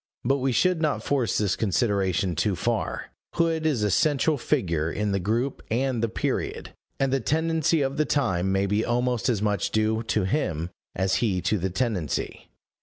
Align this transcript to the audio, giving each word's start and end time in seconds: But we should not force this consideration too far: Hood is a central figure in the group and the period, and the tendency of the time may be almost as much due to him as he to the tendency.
But 0.25 0.37
we 0.37 0.51
should 0.51 0.81
not 0.81 1.03
force 1.03 1.37
this 1.37 1.55
consideration 1.55 2.35
too 2.35 2.55
far: 2.55 3.11
Hood 3.35 3.67
is 3.67 3.83
a 3.83 3.91
central 3.91 4.35
figure 4.35 4.91
in 4.91 5.11
the 5.11 5.19
group 5.19 5.61
and 5.69 6.01
the 6.01 6.09
period, 6.09 6.73
and 6.99 7.13
the 7.13 7.19
tendency 7.19 7.83
of 7.83 7.97
the 7.97 8.05
time 8.05 8.51
may 8.51 8.65
be 8.65 8.83
almost 8.83 9.29
as 9.29 9.43
much 9.43 9.69
due 9.69 10.01
to 10.01 10.23
him 10.23 10.71
as 10.95 11.17
he 11.21 11.39
to 11.43 11.59
the 11.59 11.69
tendency. 11.69 12.49